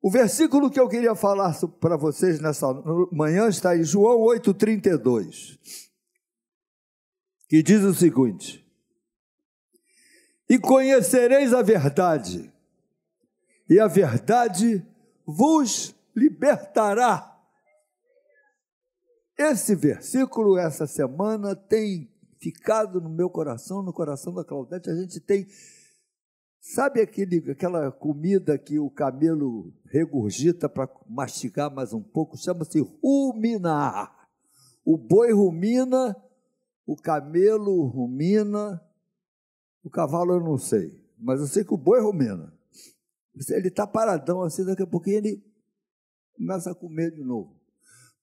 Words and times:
O 0.00 0.10
versículo 0.10 0.70
que 0.70 0.78
eu 0.78 0.88
queria 0.88 1.14
falar 1.14 1.58
para 1.80 1.96
vocês 1.96 2.40
nessa 2.40 2.66
manhã 3.10 3.48
está 3.48 3.76
em 3.76 3.82
João 3.82 4.20
8,32, 4.20 5.58
que 7.48 7.62
diz 7.62 7.82
o 7.82 7.92
seguinte: 7.92 8.64
E 10.48 10.58
conhecereis 10.58 11.52
a 11.52 11.62
verdade, 11.62 12.52
e 13.68 13.80
a 13.80 13.88
verdade 13.88 14.86
vos 15.26 15.94
libertará. 16.14 17.36
Esse 19.36 19.74
versículo, 19.74 20.56
essa 20.58 20.86
semana, 20.86 21.54
tem 21.56 22.10
ficado 22.40 23.00
no 23.00 23.10
meu 23.10 23.28
coração, 23.28 23.82
no 23.82 23.92
coração 23.92 24.32
da 24.32 24.44
Claudete. 24.44 24.90
A 24.90 24.94
gente 24.94 25.20
tem 25.20 25.46
Sabe 26.60 27.00
aquele, 27.00 27.50
aquela 27.50 27.90
comida 27.90 28.58
que 28.58 28.78
o 28.78 28.90
camelo 28.90 29.72
regurgita 29.86 30.68
para 30.68 30.90
mastigar 31.08 31.72
mais 31.72 31.92
um 31.92 32.02
pouco? 32.02 32.36
Chama-se 32.36 32.80
ruminar. 33.02 34.28
O 34.84 34.96
boi 34.96 35.32
rumina, 35.32 36.16
o 36.86 36.96
camelo 36.96 37.86
rumina, 37.86 38.82
o 39.84 39.90
cavalo 39.90 40.34
eu 40.34 40.40
não 40.40 40.58
sei, 40.58 41.04
mas 41.18 41.40
eu 41.40 41.46
sei 41.46 41.64
que 41.64 41.74
o 41.74 41.78
boi 41.78 42.00
rumina. 42.00 42.52
Ele 43.50 43.68
está 43.68 43.86
paradão 43.86 44.42
assim, 44.42 44.64
daqui 44.64 44.82
a 44.82 44.86
pouquinho 44.86 45.18
ele 45.18 45.44
começa 46.34 46.72
a 46.72 46.74
comer 46.74 47.12
de 47.12 47.22
novo. 47.22 47.56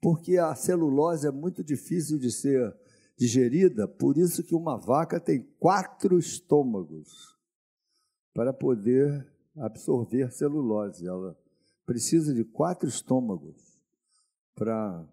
Porque 0.02 0.38
a 0.38 0.54
celulose 0.56 1.26
é 1.26 1.32
muito 1.32 1.64
difícil 1.64 2.20
de 2.20 2.32
ser 2.32 2.76
digerida, 3.18 3.88
por 3.88 4.18
isso 4.18 4.44
que 4.44 4.54
uma 4.54 4.78
vaca 4.78 5.22
tem 5.22 5.42
quatro 5.58 6.20
estômagos 6.20 7.35
para 8.36 8.52
poder 8.52 9.26
absorver 9.56 10.30
celulose. 10.30 11.08
Ela 11.08 11.36
precisa 11.86 12.34
de 12.34 12.44
quatro 12.44 12.88
estômagos 12.88 13.56
para, 14.54 15.08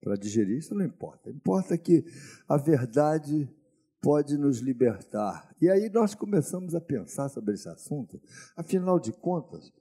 para 0.00 0.16
digerir. 0.16 0.58
Isso 0.58 0.74
não 0.74 0.84
importa. 0.84 1.30
Importa 1.30 1.78
que 1.78 2.04
a 2.48 2.56
verdade 2.56 3.48
pode 4.02 4.36
nos 4.36 4.58
libertar. 4.58 5.54
E 5.60 5.70
aí 5.70 5.88
nós 5.88 6.14
começamos 6.14 6.74
a 6.74 6.80
pensar 6.80 7.28
sobre 7.28 7.54
esse 7.54 7.68
assunto. 7.68 8.20
Afinal 8.56 8.98
de 8.98 9.12
contas, 9.12 9.72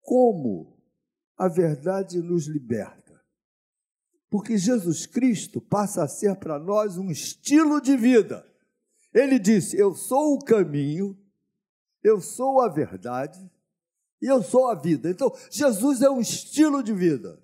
como 0.00 0.78
a 1.36 1.48
verdade 1.48 2.22
nos 2.22 2.46
liberta? 2.46 3.20
Porque 4.30 4.56
Jesus 4.56 5.06
Cristo 5.06 5.60
passa 5.60 6.04
a 6.04 6.08
ser 6.08 6.36
para 6.36 6.58
nós 6.58 6.96
um 6.96 7.10
estilo 7.10 7.80
de 7.80 7.96
vida. 7.96 8.46
Ele 9.12 9.38
disse: 9.38 9.76
Eu 9.76 9.94
sou 9.94 10.34
o 10.34 10.44
caminho, 10.44 11.16
eu 12.06 12.20
sou 12.20 12.60
a 12.60 12.68
verdade 12.68 13.38
e 14.22 14.26
eu 14.26 14.42
sou 14.42 14.68
a 14.68 14.74
vida. 14.74 15.10
Então, 15.10 15.34
Jesus 15.50 16.02
é 16.02 16.08
um 16.08 16.20
estilo 16.20 16.82
de 16.82 16.92
vida. 16.92 17.42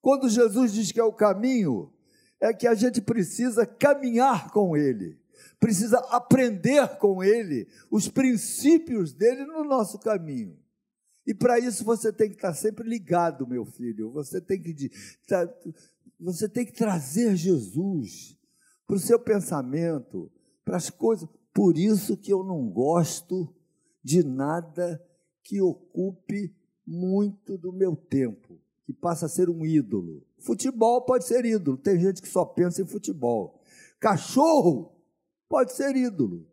Quando 0.00 0.28
Jesus 0.28 0.72
diz 0.72 0.90
que 0.90 0.98
é 0.98 1.04
o 1.04 1.12
caminho, 1.12 1.92
é 2.40 2.52
que 2.54 2.66
a 2.66 2.74
gente 2.74 3.00
precisa 3.00 3.66
caminhar 3.66 4.50
com 4.50 4.76
Ele, 4.76 5.20
precisa 5.60 5.98
aprender 6.10 6.96
com 6.96 7.22
Ele 7.22 7.68
os 7.90 8.08
princípios 8.08 9.12
dele 9.12 9.44
no 9.44 9.62
nosso 9.62 9.98
caminho. 9.98 10.58
E 11.26 11.34
para 11.34 11.58
isso 11.58 11.84
você 11.84 12.12
tem 12.12 12.30
que 12.30 12.36
estar 12.36 12.54
sempre 12.54 12.88
ligado, 12.88 13.46
meu 13.46 13.64
filho. 13.64 14.10
Você 14.10 14.40
tem 14.40 14.60
que, 14.60 14.90
você 16.18 16.48
tem 16.48 16.64
que 16.64 16.72
trazer 16.72 17.36
Jesus 17.36 18.36
para 18.86 18.96
o 18.96 18.98
seu 18.98 19.20
pensamento, 19.20 20.32
para 20.64 20.78
as 20.78 20.90
coisas. 20.90 21.28
Por 21.54 21.76
isso 21.76 22.16
que 22.16 22.32
eu 22.32 22.42
não 22.42 22.68
gosto 22.68 23.54
de 24.02 24.22
nada 24.22 25.02
que 25.42 25.60
ocupe 25.60 26.54
muito 26.86 27.56
do 27.56 27.72
meu 27.72 27.94
tempo, 27.96 28.60
que 28.84 28.92
passa 28.92 29.26
a 29.26 29.28
ser 29.28 29.48
um 29.48 29.64
ídolo. 29.64 30.26
Futebol 30.38 31.04
pode 31.04 31.24
ser 31.24 31.44
ídolo, 31.44 31.76
tem 31.76 32.00
gente 32.00 32.20
que 32.20 32.28
só 32.28 32.44
pensa 32.44 32.82
em 32.82 32.86
futebol. 32.86 33.60
Cachorro 34.00 34.92
pode 35.48 35.72
ser 35.72 35.94
ídolo. 35.96 36.46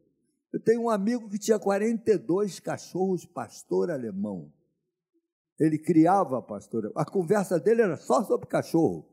Eu 0.51 0.59
tenho 0.59 0.83
um 0.83 0.89
amigo 0.89 1.29
que 1.29 1.39
tinha 1.39 1.59
42 1.59 2.59
cachorros 2.59 3.25
pastor 3.25 3.89
alemão. 3.91 4.51
Ele 5.59 5.77
criava 5.77 6.41
pastor. 6.41 6.91
A 6.95 7.05
conversa 7.05 7.59
dele 7.59 7.81
era 7.81 7.97
só 7.97 8.23
sobre 8.23 8.47
cachorro. 8.47 9.07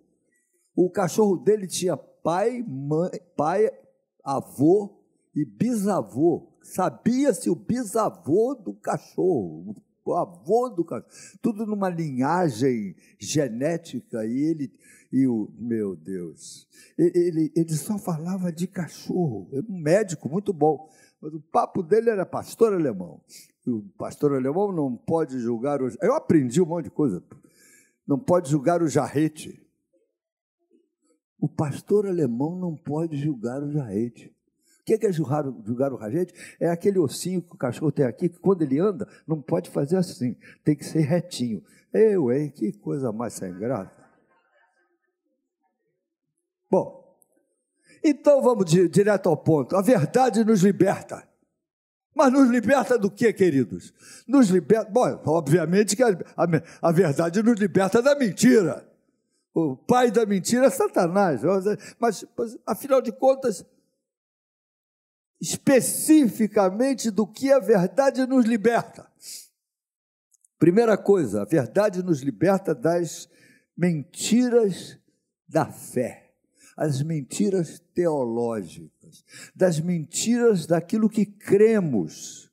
O 0.75 0.91
cachorro 0.91 1.37
dele 1.37 1.67
tinha 1.67 1.97
pai, 1.97 2.63
mãe, 2.63 3.11
pai, 3.37 3.71
avô 4.25 5.03
e 5.35 5.45
bisavô 5.45 6.56
sabia-se 6.67 7.49
o 7.49 7.55
bisavô 7.55 8.55
do 8.55 8.75
cachorro, 8.75 9.75
o 10.05 10.15
avô 10.15 10.69
do 10.69 10.85
cachorro, 10.85 11.11
tudo 11.41 11.67
numa 11.67 11.89
linhagem 11.89 12.95
genética, 13.19 14.25
e 14.27 14.39
ele, 14.39 14.73
e 15.13 15.27
o, 15.27 15.49
meu 15.57 15.97
Deus, 15.97 16.69
ele, 16.99 17.53
ele 17.55 17.73
só 17.75 17.99
falava 17.99 18.53
de 18.53 18.67
cachorro, 18.67 19.49
um 19.69 19.81
médico 19.81 20.29
muito 20.29 20.53
bom, 20.53 20.89
mas 21.21 21.33
o 21.33 21.41
papo 21.41 21.83
dele 21.83 22.11
era 22.11 22.27
pastor 22.27 22.75
alemão, 22.75 23.21
o 23.67 23.83
pastor 23.97 24.35
alemão 24.35 24.73
não 24.73 24.97
pode 24.97 25.39
julgar, 25.39 25.81
o, 25.81 25.89
eu 26.03 26.15
aprendi 26.15 26.61
um 26.61 26.67
monte 26.67 26.85
de 26.85 26.91
coisa, 26.91 27.23
não 28.07 28.19
pode 28.19 28.51
julgar 28.51 28.83
o 28.83 28.89
jarrete, 28.89 29.63
o 31.39 31.49
pastor 31.49 32.07
alemão 32.07 32.59
não 32.59 32.75
pode 32.75 33.17
julgar 33.17 33.63
o 33.63 33.71
jarrete 33.71 34.36
que 34.87 35.05
é 35.05 35.13
julgar, 35.13 35.93
o 35.93 35.97
rajete? 35.97 36.33
É 36.61 36.71
aquele 36.71 37.01
ossinho 37.01 37.43
que 37.43 37.53
o 37.53 37.59
cachorro 37.59 37.91
tem 37.91 38.07
aqui, 38.07 38.29
que 38.29 38.39
quando 38.39 38.63
ele 38.63 38.79
anda, 38.79 39.09
não 39.27 39.43
pode 39.43 39.69
fazer 39.69 39.97
assim, 39.97 40.37
tem 40.63 40.77
que 40.77 40.85
ser 40.85 41.01
retinho. 41.01 41.61
Eu, 41.93 42.31
hein? 42.31 42.53
Que 42.55 42.73
coisa 42.73 43.11
mais 43.11 43.33
sem 43.33 43.53
graça. 43.53 44.07
Bom, 46.71 47.19
então 48.05 48.41
vamos 48.41 48.67
direto 48.67 49.29
ao 49.29 49.37
ponto. 49.37 49.75
A 49.75 49.83
verdade 49.83 50.45
nos 50.45 50.63
liberta. 50.63 51.27
Mas 52.15 52.33
nos 52.33 52.49
liberta 52.49 52.97
do 52.97 53.11
que, 53.11 53.33
queridos? 53.33 53.93
Nos 54.27 54.49
liberta. 54.49 54.89
Bom, 54.91 55.21
obviamente 55.27 55.97
que 55.97 56.03
a, 56.03 56.17
a, 56.37 56.89
a 56.89 56.93
verdade 56.93 57.43
nos 57.43 57.59
liberta 57.59 58.01
da 58.01 58.17
mentira. 58.17 58.89
O 59.53 59.77
pai 59.77 60.11
da 60.13 60.25
mentira 60.25 60.67
é 60.67 60.71
Satanás. 60.71 61.43
Mas 61.99 62.25
afinal 62.65 63.03
de 63.03 63.11
contas, 63.11 63.65
especificamente 65.41 67.11
do 67.11 67.27
que 67.27 67.53
a 67.53 67.59
verdade 67.59 68.27
nos 68.27 68.45
liberta. 68.45 69.11
Primeira 70.59 70.97
coisa, 70.97 71.43
a 71.43 71.45
verdade 71.45 72.03
nos 72.03 72.21
liberta 72.21 72.75
das 72.75 73.29
mentiras 73.77 74.99
da 75.47 75.67
fé, 75.67 76.33
as 76.77 77.03
mentiras 77.03 77.79
teológicas, 77.95 79.25
das 79.55 79.79
mentiras 79.79 80.67
daquilo 80.67 81.11
que 81.11 81.27
cremos, 81.27 82.51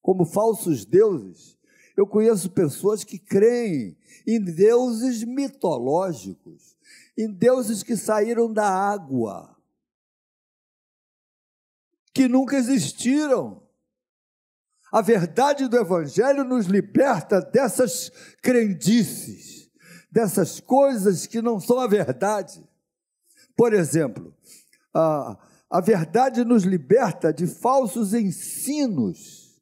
como 0.00 0.24
falsos 0.24 0.84
deuses. 0.84 1.58
Eu 1.96 2.06
conheço 2.06 2.50
pessoas 2.50 3.04
que 3.04 3.18
creem 3.18 3.96
em 4.26 4.40
deuses 4.40 5.22
mitológicos, 5.22 6.76
em 7.16 7.30
deuses 7.30 7.82
que 7.82 7.96
saíram 7.96 8.52
da 8.52 8.68
água, 8.68 9.53
que 12.14 12.28
nunca 12.28 12.56
existiram. 12.56 13.60
A 14.92 15.02
verdade 15.02 15.66
do 15.66 15.76
Evangelho 15.76 16.44
nos 16.44 16.66
liberta 16.66 17.40
dessas 17.40 18.10
crendices, 18.40 19.68
dessas 20.08 20.60
coisas 20.60 21.26
que 21.26 21.42
não 21.42 21.58
são 21.58 21.80
a 21.80 21.88
verdade. 21.88 22.64
Por 23.56 23.74
exemplo, 23.74 24.32
a, 24.94 25.36
a 25.68 25.80
verdade 25.80 26.44
nos 26.44 26.62
liberta 26.62 27.32
de 27.32 27.48
falsos 27.48 28.14
ensinos. 28.14 29.60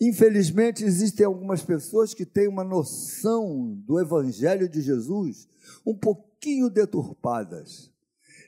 Infelizmente, 0.00 0.82
existem 0.82 1.26
algumas 1.26 1.62
pessoas 1.62 2.14
que 2.14 2.24
têm 2.24 2.48
uma 2.48 2.64
noção 2.64 3.74
do 3.86 4.00
Evangelho 4.00 4.68
de 4.68 4.80
Jesus 4.80 5.46
um 5.84 5.94
pouquinho 5.94 6.70
deturpadas. 6.70 7.94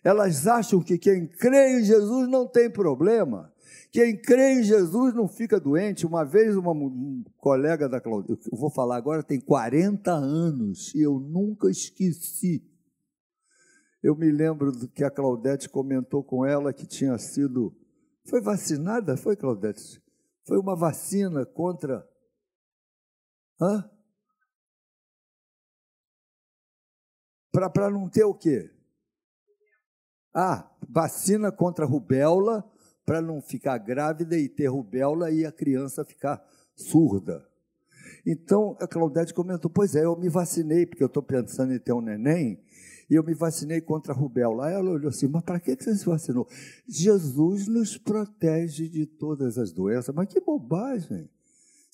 Elas 0.09 0.47
acham 0.47 0.83
que 0.83 0.97
quem 0.97 1.27
crê 1.27 1.79
em 1.79 1.85
Jesus 1.85 2.27
não 2.31 2.49
tem 2.49 2.71
problema. 2.71 3.53
Quem 3.93 4.19
crê 4.19 4.55
em 4.55 4.63
Jesus 4.63 5.13
não 5.13 5.29
fica 5.29 5.61
doente. 5.61 6.07
Uma 6.07 6.25
vez, 6.25 6.57
uma 6.57 6.73
um 6.73 7.23
colega 7.37 7.87
da 7.87 8.01
Claudete, 8.01 8.49
eu 8.51 8.57
vou 8.57 8.71
falar 8.71 8.97
agora, 8.97 9.23
tem 9.23 9.39
40 9.39 10.11
anos 10.11 10.95
e 10.95 11.03
eu 11.03 11.21
nunca 11.21 11.69
esqueci. 11.69 12.67
Eu 14.03 14.17
me 14.17 14.33
lembro 14.33 14.73
do 14.73 14.89
que 14.89 15.05
a 15.05 15.11
Claudete 15.11 15.69
comentou 15.69 16.25
com 16.25 16.43
ela 16.43 16.73
que 16.73 16.87
tinha 16.87 17.19
sido. 17.19 17.77
Foi 18.25 18.41
vacinada? 18.41 19.15
Foi, 19.15 19.37
Claudete? 19.37 20.03
Foi 20.47 20.59
uma 20.59 20.75
vacina 20.75 21.45
contra. 21.45 22.03
Hã? 23.61 23.85
Para 27.53 27.91
não 27.91 28.09
ter 28.09 28.25
o 28.25 28.33
quê? 28.33 28.78
Ah, 30.41 30.71
vacina 30.89 31.51
contra 31.51 31.85
rubéola 31.85 32.65
para 33.05 33.21
não 33.21 33.43
ficar 33.43 33.77
grávida 33.79 34.39
e 34.39 34.49
ter 34.49 34.69
rubéola 34.69 35.33
e 35.33 35.45
a 35.45 35.51
criança 35.51 36.05
ficar 36.05 36.41
surda. 36.77 37.45
Então, 38.25 38.77
a 38.81 38.87
Claudete 38.87 39.35
comentou: 39.35 39.69
Pois 39.69 39.97
é, 39.97 40.05
eu 40.05 40.15
me 40.15 40.29
vacinei, 40.29 40.87
porque 40.87 41.03
eu 41.03 41.09
estou 41.09 41.25
pensando 41.25 41.75
em 41.75 41.79
ter 41.81 41.93
um 41.93 42.01
neném, 42.01 42.63
e 43.11 43.17
eu 43.17 43.25
me 43.25 43.35
vacinei 43.35 43.81
contra 43.81 44.13
a 44.13 44.17
rubéola. 44.17 44.67
Aí 44.67 44.75
ela 44.75 44.93
olhou 44.93 45.09
assim: 45.09 45.27
Mas 45.27 45.43
para 45.43 45.59
que 45.59 45.75
você 45.75 45.97
se 45.97 46.07
vacinou? 46.07 46.47
Jesus 46.87 47.67
nos 47.67 47.99
protege 47.99 48.89
de 48.89 49.07
todas 49.07 49.59
as 49.59 49.73
doenças. 49.73 50.15
Mas 50.15 50.29
que 50.29 50.41
bobagem! 50.41 51.29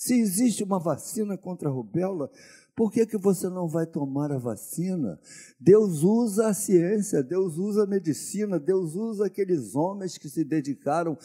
Se 0.05 0.21
existe 0.21 0.63
uma 0.63 0.79
vacina 0.79 1.35
contra 1.35 1.67
a 1.67 1.73
rubéola, 1.73 2.31
por 2.77 2.93
que, 2.93 3.07
que 3.07 3.17
você 3.17 3.49
não 3.49 3.67
vai 3.67 3.87
tomar 3.87 4.31
a 4.33 4.37
vacina? 4.37 5.19
Deus 5.59 6.03
usa 6.03 6.49
a 6.49 6.53
ciência, 6.53 7.23
Deus 7.23 7.57
usa 7.57 7.85
a 7.85 7.87
medicina, 7.87 8.61
Deus 8.61 8.95
usa 8.95 9.25
aqueles 9.25 9.75
homens 9.75 10.19
que 10.19 10.29
se 10.29 10.45
dedicaram. 10.45 11.17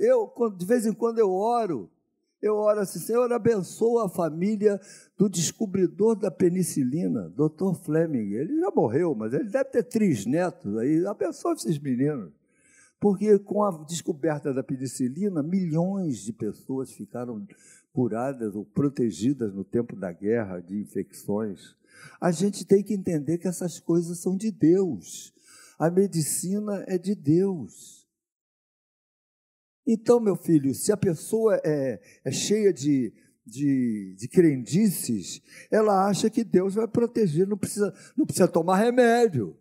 Eu, 0.00 0.32
de 0.56 0.64
vez 0.64 0.86
em 0.86 0.94
quando, 0.94 1.18
eu 1.18 1.30
oro. 1.30 1.90
Eu 2.40 2.54
oro 2.54 2.80
assim, 2.80 2.98
Senhor, 2.98 3.30
abençoa 3.30 4.06
a 4.06 4.08
família 4.08 4.80
do 5.18 5.28
descobridor 5.28 6.16
da 6.16 6.30
penicilina, 6.30 7.28
Dr. 7.28 7.74
Fleming. 7.84 8.32
Ele 8.32 8.58
já 8.58 8.70
morreu, 8.70 9.14
mas 9.14 9.34
ele 9.34 9.50
deve 9.50 9.68
ter 9.68 9.82
três 9.82 10.24
netos 10.24 10.74
aí. 10.78 11.06
Abençoa 11.06 11.52
esses 11.52 11.78
meninos. 11.78 12.32
Porque 12.98 13.38
com 13.38 13.62
a 13.62 13.84
descoberta 13.84 14.54
da 14.54 14.62
penicilina, 14.62 15.42
milhões 15.42 16.20
de 16.24 16.32
pessoas 16.32 16.90
ficaram 16.90 17.46
curadas 17.94 18.56
ou 18.56 18.64
protegidas 18.64 19.54
no 19.54 19.64
tempo 19.64 19.94
da 19.94 20.12
guerra 20.12 20.60
de 20.60 20.76
infecções. 20.76 21.76
A 22.20 22.32
gente 22.32 22.66
tem 22.66 22.82
que 22.82 22.92
entender 22.92 23.38
que 23.38 23.46
essas 23.46 23.78
coisas 23.78 24.18
são 24.18 24.36
de 24.36 24.50
Deus. 24.50 25.32
A 25.78 25.88
medicina 25.88 26.84
é 26.88 26.98
de 26.98 27.14
Deus. 27.14 28.04
Então, 29.86 30.18
meu 30.18 30.34
filho, 30.34 30.74
se 30.74 30.90
a 30.90 30.96
pessoa 30.96 31.60
é, 31.64 32.00
é 32.24 32.32
cheia 32.32 32.72
de, 32.72 33.12
de, 33.46 34.16
de 34.18 34.28
crendices, 34.28 35.40
ela 35.70 36.08
acha 36.08 36.28
que 36.28 36.42
Deus 36.42 36.74
vai 36.74 36.88
proteger, 36.88 37.46
não 37.46 37.56
precisa, 37.56 37.94
não 38.16 38.26
precisa 38.26 38.48
tomar 38.48 38.78
remédio. 38.78 39.56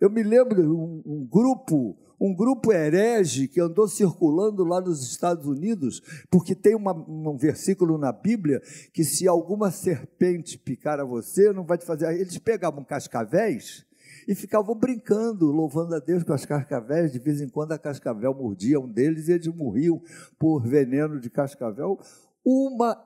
Eu 0.00 0.08
me 0.08 0.22
lembro 0.22 0.62
de 0.62 0.68
um, 0.68 1.02
um 1.04 1.26
grupo 1.26 1.98
um 2.20 2.34
grupo 2.34 2.72
herege 2.72 3.48
que 3.48 3.60
andou 3.60 3.86
circulando 3.86 4.64
lá 4.64 4.80
nos 4.80 5.02
Estados 5.02 5.46
Unidos, 5.46 6.00
porque 6.30 6.54
tem 6.54 6.74
uma, 6.74 6.92
um 6.92 7.36
versículo 7.36 7.98
na 7.98 8.12
Bíblia 8.12 8.60
que 8.92 9.04
se 9.04 9.28
alguma 9.28 9.70
serpente 9.70 10.58
picar 10.58 10.98
a 10.98 11.04
você, 11.04 11.52
não 11.52 11.64
vai 11.64 11.78
te 11.78 11.84
fazer. 11.84 12.18
Eles 12.18 12.38
pegavam 12.38 12.84
cascavéis 12.84 13.84
e 14.26 14.34
ficavam 14.34 14.74
brincando, 14.74 15.50
louvando 15.52 15.94
a 15.94 15.98
Deus 15.98 16.24
com 16.24 16.32
as 16.32 16.44
cascavéis. 16.44 17.12
De 17.12 17.18
vez 17.18 17.40
em 17.40 17.48
quando 17.48 17.72
a 17.72 17.78
cascavel 17.78 18.34
mordia 18.34 18.80
um 18.80 18.88
deles 18.88 19.28
e 19.28 19.32
eles 19.32 19.46
morriam 19.48 20.02
por 20.38 20.62
veneno 20.66 21.20
de 21.20 21.30
cascavel. 21.30 21.98
Uma, 22.44 22.96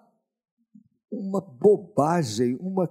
uma 1.10 1.40
bobagem, 1.40 2.56
uma 2.60 2.88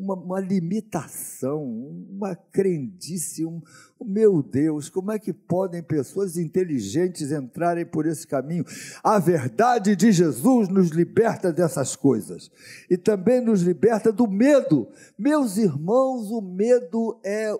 uma, 0.00 0.14
uma 0.14 0.40
limitação, 0.40 1.62
uma 1.62 2.34
crendice, 2.34 3.44
um, 3.44 3.60
meu 4.02 4.42
Deus, 4.42 4.88
como 4.88 5.12
é 5.12 5.18
que 5.18 5.32
podem 5.32 5.82
pessoas 5.82 6.38
inteligentes 6.38 7.30
entrarem 7.30 7.84
por 7.84 8.06
esse 8.06 8.26
caminho? 8.26 8.64
A 9.04 9.18
verdade 9.18 9.94
de 9.94 10.10
Jesus 10.10 10.68
nos 10.68 10.88
liberta 10.88 11.52
dessas 11.52 11.94
coisas 11.94 12.50
e 12.88 12.96
também 12.96 13.40
nos 13.40 13.60
liberta 13.60 14.10
do 14.10 14.26
medo. 14.26 14.88
Meus 15.18 15.58
irmãos, 15.58 16.30
o 16.30 16.40
medo 16.40 17.20
é 17.22 17.54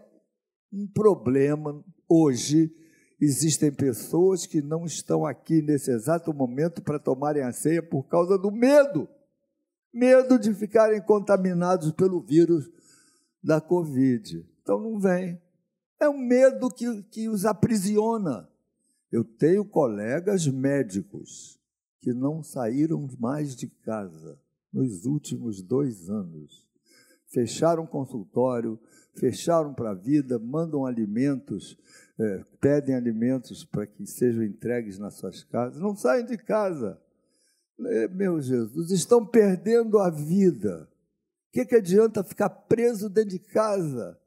um 0.73 0.87
problema 0.87 1.85
hoje. 2.09 2.75
Existem 3.21 3.71
pessoas 3.71 4.47
que 4.47 4.63
não 4.63 4.87
estão 4.87 5.27
aqui 5.27 5.61
nesse 5.61 5.91
exato 5.91 6.33
momento 6.33 6.81
para 6.81 6.99
tomarem 6.99 7.43
a 7.43 7.53
ceia 7.53 7.83
por 7.83 8.05
causa 8.09 8.39
do 8.39 8.51
medo 8.51 9.07
medo 9.93 10.39
de 10.39 10.55
ficarem 10.55 11.01
contaminados 11.01 11.93
pelo 11.93 12.21
vírus 12.21 12.71
da 13.43 13.61
Covid. 13.61 14.47
Então 14.63 14.81
não 14.81 14.99
vem. 14.99 15.41
É 15.99 16.09
um 16.09 16.19
medo 16.19 16.71
que, 16.71 17.03
que 17.05 17.29
os 17.29 17.45
aprisiona. 17.45 18.49
Eu 19.11 19.25
tenho 19.25 19.65
colegas 19.65 20.47
médicos 20.47 21.59
que 22.01 22.13
não 22.13 22.43
saíram 22.43 23.09
mais 23.19 23.55
de 23.55 23.67
casa 23.67 24.39
nos 24.73 25.05
últimos 25.05 25.61
dois 25.61 26.09
anos. 26.09 26.65
Fecharam 27.27 27.87
consultório, 27.87 28.79
fecharam 29.15 29.75
para 29.75 29.91
a 29.91 29.95
vida, 29.95 30.39
mandam 30.39 30.87
alimentos, 30.87 31.77
é, 32.19 32.45
pedem 32.61 32.95
alimentos 32.95 33.65
para 33.65 33.87
que 33.87 34.07
sejam 34.07 34.43
entregues 34.43 34.99
nas 34.99 35.15
suas 35.15 35.43
casas, 35.45 35.81
não 35.81 35.95
saem 35.95 36.25
de 36.25 36.39
casa. 36.39 37.01
É, 37.87 38.09
meu 38.09 38.41
Jesus, 38.41 38.91
estão 38.91 39.25
perdendo 39.25 39.99
a 39.99 40.11
vida. 40.11 40.89
O 41.49 41.53
que, 41.53 41.65
que 41.65 41.77
adianta 41.77 42.23
ficar 42.23 42.49
preso 42.49 43.09
dentro 43.09 43.31
de 43.31 43.39
casa? 43.39 44.19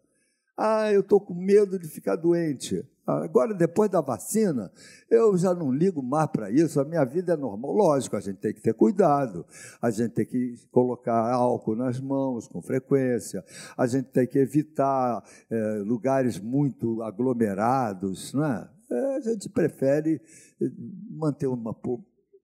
Ah, 0.58 0.92
eu 0.92 1.02
estou 1.02 1.20
com 1.20 1.34
medo 1.34 1.80
de 1.80 1.88
ficar 1.88 2.16
doente. 2.16 2.86
Agora, 3.06 3.54
depois 3.54 3.90
da 3.90 4.00
vacina, 4.00 4.72
eu 5.10 5.38
já 5.38 5.54
não 5.54 5.72
ligo 5.72 6.02
mais 6.02 6.30
para 6.32 6.50
isso, 6.50 6.80
a 6.80 6.86
minha 6.86 7.04
vida 7.04 7.34
é 7.34 7.36
normal. 7.36 7.74
Lógico, 7.74 8.16
a 8.16 8.22
gente 8.22 8.38
tem 8.38 8.54
que 8.54 8.62
ter 8.62 8.74
cuidado, 8.74 9.46
a 9.82 9.92
gente 9.92 10.12
tem 10.12 10.26
que 10.26 10.56
colocar 10.72 11.34
álcool 11.34 11.76
nas 11.76 12.00
mãos 12.00 12.48
com 12.48 12.62
frequência, 12.62 13.44
a 13.78 13.86
gente 13.88 14.06
tem 14.06 14.26
que 14.26 14.40
evitar 14.40 15.22
é, 15.50 15.84
lugares 15.86 16.40
muito 16.40 17.04
aglomerados, 17.04 18.34
não 18.34 18.46
é? 18.46 18.70
é? 18.90 19.16
A 19.18 19.20
gente 19.20 19.50
prefere 19.50 20.22
manter 21.12 21.48
uma 21.48 21.74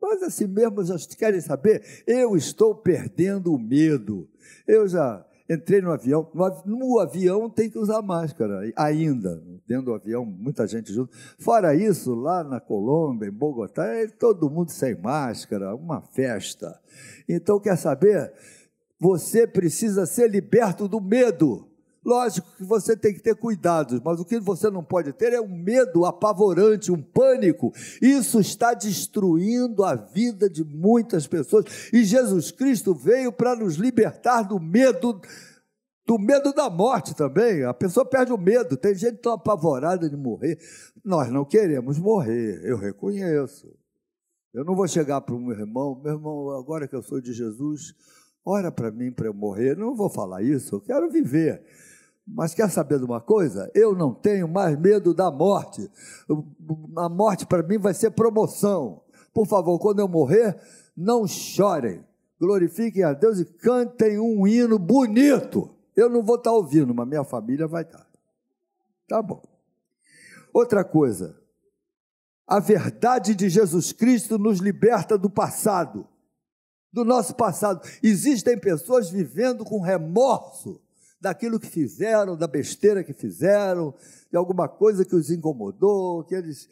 mas 0.10 0.24
assim 0.24 0.48
mesmo, 0.48 0.84
já 0.84 0.96
querem 1.18 1.40
saber? 1.40 1.84
Eu 2.08 2.36
estou 2.36 2.74
perdendo 2.74 3.54
o 3.54 3.60
medo. 3.60 4.28
Eu 4.68 4.88
já 4.88 5.24
entrei 5.48 5.82
no 5.82 5.92
avião. 5.92 6.28
No, 6.66 7.00
avião 7.00 7.48
tem 7.48 7.70
que 7.70 7.78
usar 7.78 8.02
máscara, 8.02 8.72
ainda. 8.76 9.42
Dentro 9.68 9.86
do 9.86 9.94
avião, 9.94 10.26
muita 10.26 10.66
gente 10.66 10.92
junto. 10.92 11.16
Fora 11.38 11.76
isso, 11.76 12.16
lá 12.16 12.44
na 12.44 12.60
Colômbia, 12.60 13.28
em 13.28 13.32
Bogotá, 13.32 13.86
é 13.86 14.08
todo 14.08 14.50
mundo 14.50 14.72
sem 14.72 14.96
máscara, 15.00 15.76
uma 15.76 16.02
festa. 16.02 16.80
Então, 17.28 17.60
quer 17.60 17.78
saber? 17.78 18.34
Você 19.00 19.46
precisa 19.46 20.08
ser 20.08 20.30
liberto 20.30 20.88
do 20.88 21.00
medo. 21.00 21.69
Lógico 22.10 22.48
que 22.58 22.64
você 22.64 22.98
tem 22.98 23.14
que 23.14 23.20
ter 23.20 23.36
cuidados, 23.36 24.02
mas 24.04 24.20
o 24.20 24.26
que 24.26 24.40
você 24.40 24.72
não 24.72 24.84
pode 24.84 25.14
ter 25.14 25.32
é 25.32 25.40
um 25.40 25.56
medo 25.56 26.06
apavorante, 26.06 26.92
um 26.92 27.00
pânico. 27.00 27.72
Isso 28.02 28.40
está 28.40 28.74
destruindo 28.74 29.84
a 29.84 29.94
vida 29.94 30.50
de 30.50 30.64
muitas 30.64 31.28
pessoas. 31.28 31.66
E 31.94 32.04
Jesus 32.04 32.50
Cristo 32.50 32.96
veio 32.96 33.32
para 33.32 33.56
nos 33.56 33.76
libertar 33.76 34.42
do 34.42 34.60
medo, 34.60 35.22
do 36.04 36.18
medo 36.18 36.52
da 36.52 36.68
morte 36.68 37.14
também. 37.14 37.64
A 37.64 37.76
pessoa 37.76 38.04
perde 38.04 38.34
o 38.34 38.38
medo. 38.40 38.76
Tem 38.76 38.96
gente 38.96 39.18
tão 39.18 39.34
apavorada 39.34 40.10
de 40.10 40.18
morrer. 40.18 40.58
Nós 41.06 41.30
não 41.30 41.46
queremos 41.46 42.00
morrer, 42.00 42.60
eu 42.66 42.76
reconheço. 42.76 43.72
Eu 44.52 44.66
não 44.66 44.76
vou 44.76 44.88
chegar 44.88 45.22
para 45.22 45.36
o 45.36 45.40
meu 45.40 45.52
irmão, 45.52 46.02
meu 46.04 46.14
irmão, 46.14 46.50
agora 46.58 46.88
que 46.88 46.96
eu 46.96 47.04
sou 47.04 47.22
de 47.22 47.34
Jesus, 47.34 47.94
ora 48.44 48.72
para 48.72 48.90
mim 48.90 49.12
para 49.12 49.28
eu 49.28 49.34
morrer. 49.34 49.78
Não 49.78 49.96
vou 49.96 50.10
falar 50.10 50.42
isso, 50.42 50.74
eu 50.74 50.82
quero 50.82 51.08
viver. 51.08 51.64
Mas 52.32 52.54
quer 52.54 52.70
saber 52.70 53.00
de 53.00 53.06
uma 53.06 53.20
coisa? 53.20 53.72
Eu 53.74 53.96
não 53.96 54.14
tenho 54.14 54.48
mais 54.48 54.78
medo 54.80 55.14
da 55.14 55.32
morte. 55.32 55.90
A 56.96 57.10
morte 57.10 57.46
para 57.46 57.64
mim 57.64 57.78
vai 57.78 57.94
ser 57.94 58.12
promoção. 58.12 59.02
Por 59.34 59.48
favor, 59.48 59.80
quando 59.80 60.00
eu 60.00 60.08
morrer, 60.08 60.60
não 60.96 61.28
chorem. 61.28 62.04
Glorifiquem 62.40 63.04
a 63.04 63.14
Deus 63.14 63.40
e 63.40 63.46
cantem 63.46 64.20
um 64.20 64.48
hino 64.48 64.78
bonito. 64.78 65.76
Eu 65.96 66.10
não 66.10 66.24
vou 66.24 66.36
estar 66.36 66.52
ouvindo, 66.52 66.94
mas 66.94 67.08
minha 67.08 67.24
família 67.24 67.68
vai 67.68 67.82
estar. 67.82 68.08
Tá 69.08 69.22
bom. 69.22 69.42
Outra 70.54 70.84
coisa. 70.84 71.38
A 72.48 72.60
verdade 72.60 73.36
de 73.36 73.50
Jesus 73.50 73.92
Cristo 73.92 74.38
nos 74.38 74.60
liberta 74.60 75.18
do 75.18 75.30
passado, 75.30 76.08
do 76.92 77.04
nosso 77.04 77.36
passado. 77.36 77.82
Existem 78.02 78.58
pessoas 78.58 79.10
vivendo 79.10 79.64
com 79.66 79.82
remorso 79.82 80.82
daquilo 81.20 81.60
que 81.60 81.68
fizeram, 81.68 82.38
da 82.38 82.48
besteira 82.48 83.04
que 83.04 83.14
fizeram, 83.14 83.94
de 84.32 84.38
alguma 84.38 84.68
coisa 84.68 85.04
que 85.04 85.16
os 85.16 85.30
incomodou, 85.30 86.24
que 86.24 86.36
eles 86.36 86.70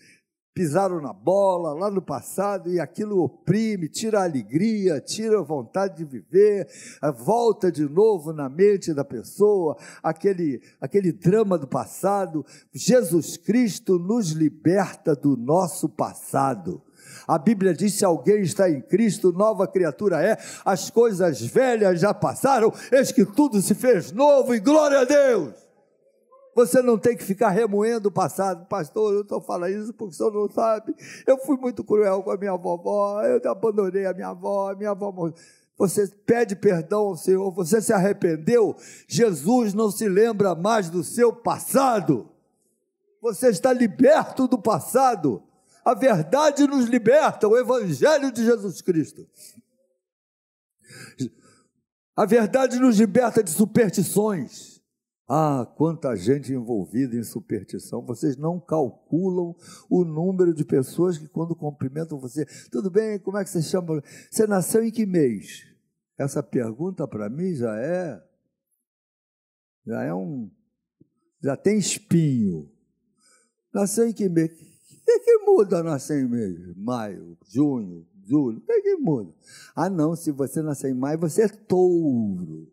pisaram 0.57 0.99
na 0.99 1.13
bola 1.13 1.71
lá 1.73 1.91
no 1.91 2.01
passado 2.01 2.73
e 2.73 2.79
aquilo 2.79 3.21
oprime, 3.21 3.87
tira 3.87 4.21
a 4.21 4.23
alegria, 4.23 4.99
tira 4.99 5.39
a 5.39 5.43
vontade 5.43 5.97
de 5.97 6.03
viver, 6.03 6.67
volta 7.15 7.71
de 7.71 7.87
novo 7.87 8.33
na 8.33 8.49
mente 8.49 8.91
da 8.91 9.05
pessoa, 9.05 9.77
aquele, 10.01 10.59
aquele 10.81 11.11
drama 11.11 11.59
do 11.59 11.67
passado. 11.67 12.43
Jesus 12.73 13.37
Cristo 13.37 13.99
nos 13.99 14.31
liberta 14.31 15.15
do 15.15 15.37
nosso 15.37 15.87
passado. 15.87 16.81
A 17.27 17.37
Bíblia 17.37 17.73
diz: 17.73 17.93
se 17.93 18.05
alguém 18.05 18.41
está 18.41 18.69
em 18.69 18.81
Cristo, 18.81 19.31
nova 19.31 19.67
criatura 19.67 20.21
é, 20.21 20.37
as 20.65 20.89
coisas 20.89 21.41
velhas 21.41 21.99
já 21.99 22.13
passaram, 22.13 22.73
eis 22.91 23.11
que 23.11 23.25
tudo 23.25 23.61
se 23.61 23.75
fez 23.75 24.11
novo 24.11 24.53
e 24.55 24.59
glória 24.59 24.99
a 24.99 25.05
Deus. 25.05 25.67
Você 26.57 26.81
não 26.81 26.97
tem 26.97 27.15
que 27.15 27.23
ficar 27.23 27.49
remoendo 27.49 28.09
o 28.09 28.11
passado, 28.11 28.65
pastor. 28.65 29.13
Eu 29.13 29.21
estou 29.21 29.39
falando 29.39 29.79
isso 29.79 29.93
porque 29.93 30.15
o 30.15 30.17
senhor 30.17 30.33
não 30.33 30.49
sabe. 30.49 30.95
Eu 31.27 31.37
fui 31.37 31.55
muito 31.55 31.83
cruel 31.83 32.23
com 32.23 32.31
a 32.31 32.35
minha 32.35 32.55
vovó, 32.55 33.21
eu 33.21 33.39
abandonei 33.51 34.07
a 34.07 34.13
minha 34.13 34.29
avó, 34.29 34.71
a 34.71 34.75
minha 34.75 34.89
avó 34.89 35.11
morreu. 35.11 35.35
você 35.77 36.07
pede 36.07 36.55
perdão 36.55 37.09
ao 37.09 37.15
Senhor, 37.15 37.51
você 37.51 37.79
se 37.79 37.93
arrependeu, 37.93 38.75
Jesus 39.07 39.75
não 39.75 39.91
se 39.91 40.09
lembra 40.09 40.55
mais 40.55 40.89
do 40.89 41.03
seu 41.03 41.31
passado. 41.31 42.27
Você 43.21 43.49
está 43.49 43.71
liberto 43.71 44.47
do 44.47 44.57
passado. 44.57 45.43
A 45.87 45.93
verdade 45.93 46.67
nos 46.67 46.83
liberta, 46.87 47.47
o 47.47 47.57
Evangelho 47.57 48.29
de 48.29 48.43
Jesus 48.43 48.81
Cristo. 48.81 49.25
A 52.13 52.25
verdade 52.25 52.77
nos 52.77 52.99
liberta 52.99 53.41
de 53.41 53.49
superstições. 53.49 54.81
Ah, 55.29 55.65
quanta 55.77 56.13
gente 56.17 56.51
envolvida 56.51 57.15
em 57.15 57.23
superstição. 57.23 58.05
Vocês 58.05 58.35
não 58.35 58.59
calculam 58.59 59.55
o 59.89 60.03
número 60.03 60.53
de 60.53 60.65
pessoas 60.65 61.17
que, 61.17 61.29
quando 61.29 61.55
cumprimentam 61.55 62.19
você, 62.19 62.45
tudo 62.69 62.91
bem, 62.91 63.17
como 63.17 63.37
é 63.37 63.45
que 63.45 63.49
você 63.49 63.61
chama? 63.61 64.03
Você 64.29 64.45
nasceu 64.45 64.83
em 64.83 64.91
que 64.91 65.05
mês? 65.05 65.63
Essa 66.17 66.43
pergunta 66.43 67.07
para 67.07 67.29
mim 67.29 67.55
já 67.55 67.73
é. 67.79 68.21
Já 69.85 70.03
é 70.03 70.13
um. 70.13 70.51
Já 71.41 71.55
tem 71.55 71.77
espinho. 71.77 72.69
Nasceu 73.73 74.05
em 74.05 74.11
que 74.11 74.27
mês? 74.27 74.76
Que, 75.07 75.19
que 75.19 75.37
muda 75.45 75.81
nascer 75.81 76.21
em 76.21 76.27
mês? 76.27 76.75
Maio, 76.75 77.37
junho, 77.49 78.05
julho. 78.25 78.57
O 78.57 78.61
que, 78.61 78.81
que 78.81 78.97
muda? 78.97 79.33
Ah, 79.73 79.89
não, 79.89 80.13
se 80.17 80.33
você 80.33 80.61
nascer 80.61 80.91
em 80.91 80.93
maio, 80.93 81.17
você 81.17 81.43
é 81.43 81.47
touro. 81.47 82.69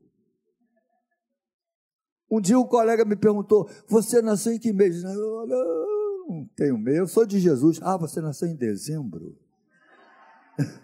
Um 2.29 2.41
dia 2.41 2.59
um 2.59 2.67
colega 2.67 3.05
me 3.05 3.15
perguntou: 3.15 3.71
Você 3.87 4.21
nasceu 4.21 4.53
em 4.53 4.59
que 4.59 4.73
mês? 4.73 5.05
Eu, 5.05 5.47
não 6.29 6.51
tenho 6.57 6.77
mês, 6.77 6.99
eu 6.99 7.07
sou 7.07 7.25
de 7.25 7.39
Jesus. 7.39 7.79
Ah, 7.81 7.97
você 7.97 8.21
nasceu 8.21 8.49
em 8.49 8.57
dezembro. 8.57 9.39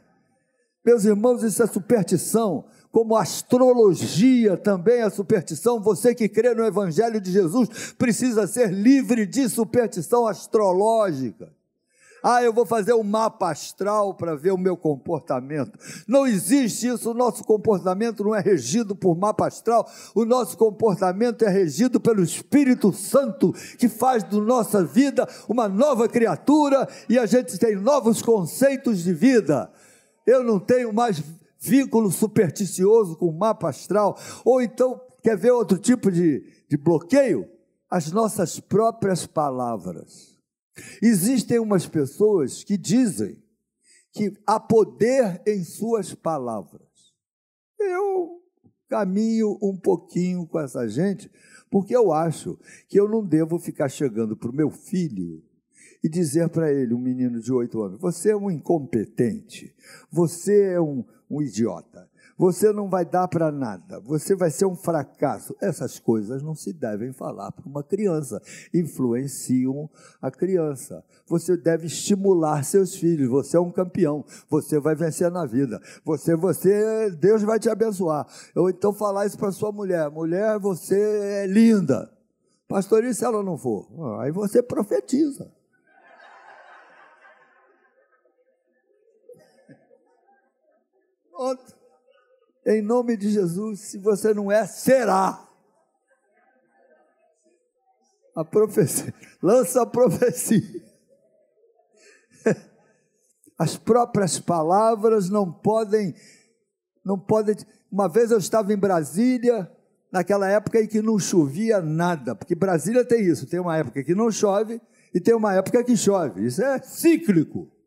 Meus 0.86 1.04
irmãos, 1.04 1.42
isso 1.42 1.64
é 1.64 1.66
superstição, 1.66 2.64
como 2.92 3.16
astrologia 3.16 4.56
também 4.56 5.02
é 5.02 5.10
superstição. 5.10 5.80
Você 5.80 6.14
que 6.14 6.28
crê 6.28 6.54
no 6.54 6.64
Evangelho 6.64 7.20
de 7.20 7.30
Jesus 7.30 7.94
precisa 7.96 8.46
ser 8.46 8.72
livre 8.72 9.26
de 9.26 9.48
superstição 9.48 10.26
astrológica. 10.26 11.48
Ah, 12.22 12.42
eu 12.42 12.52
vou 12.52 12.66
fazer 12.66 12.92
um 12.92 13.02
mapa 13.02 13.50
astral 13.50 14.14
para 14.14 14.36
ver 14.36 14.52
o 14.52 14.58
meu 14.58 14.76
comportamento. 14.76 15.78
Não 16.06 16.26
existe 16.26 16.88
isso. 16.88 17.10
O 17.10 17.14
nosso 17.14 17.42
comportamento 17.44 18.22
não 18.22 18.34
é 18.34 18.40
regido 18.40 18.94
por 18.94 19.16
mapa 19.16 19.46
astral. 19.46 19.88
O 20.14 20.24
nosso 20.24 20.56
comportamento 20.56 21.44
é 21.44 21.48
regido 21.48 21.98
pelo 21.98 22.22
Espírito 22.22 22.92
Santo, 22.92 23.54
que 23.78 23.88
faz 23.88 24.22
da 24.22 24.38
nossa 24.38 24.84
vida 24.84 25.26
uma 25.48 25.66
nova 25.68 26.08
criatura 26.08 26.86
e 27.08 27.18
a 27.18 27.24
gente 27.24 27.58
tem 27.58 27.74
novos 27.74 28.20
conceitos 28.20 29.02
de 29.02 29.14
vida. 29.14 29.70
Eu 30.26 30.44
não 30.44 30.60
tenho 30.60 30.92
mais 30.92 31.22
vínculo 31.60 32.10
supersticioso 32.10 33.16
com 33.16 33.26
o 33.26 33.38
mapa 33.38 33.68
astral. 33.68 34.18
Ou 34.44 34.62
então, 34.62 35.00
quer 35.22 35.36
ver 35.36 35.50
outro 35.50 35.78
tipo 35.78 36.10
de, 36.10 36.42
de 36.68 36.76
bloqueio? 36.76 37.48
As 37.88 38.10
nossas 38.10 38.58
próprias 38.58 39.26
palavras. 39.26 40.38
Existem 41.02 41.58
umas 41.58 41.86
pessoas 41.86 42.64
que 42.64 42.78
dizem 42.78 43.42
que 44.12 44.32
há 44.46 44.58
poder 44.58 45.42
em 45.46 45.62
suas 45.62 46.14
palavras. 46.14 46.88
Eu 47.78 48.40
caminho 48.88 49.56
um 49.62 49.76
pouquinho 49.76 50.46
com 50.46 50.58
essa 50.58 50.88
gente, 50.88 51.30
porque 51.70 51.94
eu 51.94 52.12
acho 52.12 52.58
que 52.88 52.98
eu 52.98 53.08
não 53.08 53.24
devo 53.24 53.58
ficar 53.58 53.88
chegando 53.88 54.36
para 54.36 54.50
o 54.50 54.54
meu 54.54 54.70
filho 54.70 55.42
e 56.02 56.08
dizer 56.08 56.48
para 56.48 56.72
ele, 56.72 56.94
um 56.94 57.00
menino 57.00 57.40
de 57.40 57.52
oito 57.52 57.82
anos: 57.82 58.00
você 58.00 58.30
é 58.30 58.36
um 58.36 58.50
incompetente, 58.50 59.74
você 60.10 60.72
é 60.72 60.80
um, 60.80 61.04
um 61.30 61.42
idiota, 61.42 62.08
você 62.40 62.72
não 62.72 62.88
vai 62.88 63.04
dar 63.04 63.28
para 63.28 63.52
nada, 63.52 64.00
você 64.00 64.34
vai 64.34 64.50
ser 64.50 64.64
um 64.64 64.74
fracasso. 64.74 65.54
Essas 65.60 65.98
coisas 65.98 66.42
não 66.42 66.54
se 66.54 66.72
devem 66.72 67.12
falar 67.12 67.52
para 67.52 67.68
uma 67.68 67.82
criança, 67.82 68.40
influenciam 68.72 69.90
a 70.22 70.30
criança. 70.30 71.04
Você 71.26 71.54
deve 71.54 71.86
estimular 71.86 72.64
seus 72.64 72.94
filhos, 72.94 73.28
você 73.28 73.58
é 73.58 73.60
um 73.60 73.70
campeão, 73.70 74.24
você 74.48 74.80
vai 74.80 74.94
vencer 74.94 75.30
na 75.30 75.44
vida. 75.44 75.78
Você, 76.02 76.34
você, 76.34 77.10
Deus 77.10 77.42
vai 77.42 77.58
te 77.58 77.68
abençoar. 77.68 78.26
Ou 78.56 78.70
então 78.70 78.94
falar 78.94 79.26
isso 79.26 79.36
para 79.36 79.52
sua 79.52 79.70
mulher: 79.70 80.08
mulher, 80.10 80.58
você 80.58 80.98
é 80.98 81.46
linda. 81.46 82.10
Pastor, 82.66 83.04
e 83.04 83.12
se 83.12 83.22
ela 83.22 83.42
não 83.42 83.58
for? 83.58 83.86
Aí 84.20 84.32
você 84.32 84.62
profetiza. 84.62 85.59
Pronto. 91.40 91.74
Em 92.66 92.82
nome 92.82 93.16
de 93.16 93.30
Jesus, 93.30 93.80
se 93.80 93.96
você 93.96 94.34
não 94.34 94.52
é, 94.52 94.66
será. 94.66 95.48
A 98.36 98.44
profecia, 98.44 99.14
lança 99.42 99.80
a 99.80 99.86
profecia. 99.86 100.84
As 103.58 103.78
próprias 103.78 104.38
palavras 104.38 105.30
não 105.30 105.50
podem, 105.50 106.14
não 107.02 107.18
podem. 107.18 107.56
Uma 107.90 108.06
vez 108.06 108.30
eu 108.30 108.38
estava 108.38 108.74
em 108.74 108.78
Brasília, 108.78 109.72
naquela 110.12 110.46
época 110.46 110.78
em 110.82 110.86
que 110.86 111.00
não 111.00 111.18
chovia 111.18 111.80
nada, 111.80 112.34
porque 112.34 112.54
Brasília 112.54 113.02
tem 113.02 113.22
isso, 113.22 113.46
tem 113.46 113.60
uma 113.60 113.78
época 113.78 114.04
que 114.04 114.14
não 114.14 114.30
chove 114.30 114.78
e 115.14 115.18
tem 115.18 115.34
uma 115.34 115.54
época 115.54 115.82
que 115.82 115.96
chove. 115.96 116.44
Isso 116.44 116.62
é 116.62 116.82
cíclico. 116.82 117.79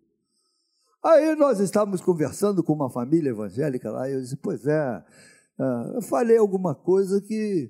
Aí 1.03 1.35
nós 1.35 1.59
estávamos 1.59 1.99
conversando 1.99 2.63
com 2.63 2.71
uma 2.71 2.89
família 2.89 3.31
evangélica 3.31 3.91
lá, 3.91 4.09
e 4.09 4.13
eu 4.13 4.21
disse, 4.21 4.37
pois 4.37 4.65
é, 4.65 5.03
ah, 5.59 5.91
eu 5.95 6.01
falei 6.01 6.37
alguma 6.37 6.73
coisa 6.73 7.19
que, 7.19 7.69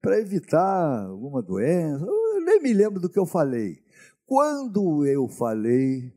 para 0.00 0.18
evitar 0.18 1.04
alguma 1.04 1.42
doença, 1.42 2.02
eu 2.02 2.40
nem 2.42 2.62
me 2.62 2.72
lembro 2.72 2.98
do 2.98 3.10
que 3.10 3.18
eu 3.18 3.26
falei. 3.26 3.78
Quando 4.24 5.04
eu 5.04 5.28
falei, 5.28 6.14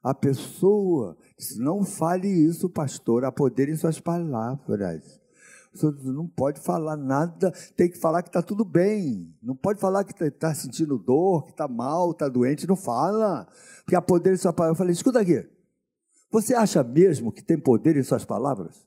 a 0.00 0.14
pessoa 0.14 1.16
disse, 1.36 1.58
não 1.58 1.84
fale 1.84 2.28
isso, 2.28 2.70
pastor, 2.70 3.24
há 3.24 3.32
poder 3.32 3.68
em 3.68 3.74
suas 3.74 3.98
palavras. 3.98 5.20
Você 5.74 5.90
não 6.04 6.28
pode 6.28 6.60
falar 6.60 6.96
nada, 6.96 7.52
tem 7.76 7.90
que 7.90 7.98
falar 7.98 8.22
que 8.22 8.28
está 8.28 8.40
tudo 8.40 8.64
bem. 8.64 9.34
Não 9.42 9.56
pode 9.56 9.80
falar 9.80 10.04
que 10.04 10.12
está 10.12 10.48
tá 10.48 10.54
sentindo 10.54 10.96
dor, 10.96 11.44
que 11.44 11.50
está 11.50 11.66
mal, 11.66 12.12
está 12.12 12.28
doente, 12.28 12.66
não 12.66 12.76
fala. 12.76 13.46
Porque 13.84 13.96
há 13.96 14.00
poder 14.00 14.32
em 14.32 14.36
suas 14.36 14.54
palavras. 14.54 14.76
Eu 14.76 14.78
falei, 14.78 14.92
escuta 14.92 15.20
aqui, 15.20 15.46
você 16.30 16.54
acha 16.54 16.82
mesmo 16.82 17.32
que 17.32 17.42
tem 17.42 17.58
poder 17.58 17.96
em 17.96 18.02
suas 18.02 18.24
palavras? 18.24 18.86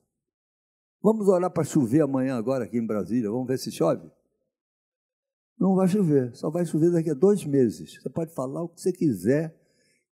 Vamos 1.02 1.28
orar 1.28 1.50
para 1.50 1.64
chover 1.64 2.02
amanhã, 2.02 2.36
agora 2.36 2.66
aqui 2.66 2.78
em 2.78 2.86
Brasília. 2.86 3.32
Vamos 3.32 3.48
ver 3.48 3.58
se 3.58 3.72
chove? 3.72 4.10
Não 5.58 5.76
vai 5.76 5.88
chover, 5.88 6.36
só 6.36 6.50
vai 6.50 6.66
chover 6.66 6.92
daqui 6.92 7.10
a 7.10 7.14
dois 7.14 7.46
meses. 7.46 8.02
Você 8.02 8.10
pode 8.10 8.34
falar 8.34 8.64
o 8.64 8.70
que 8.70 8.82
você 8.82 8.92
quiser, 8.92 9.58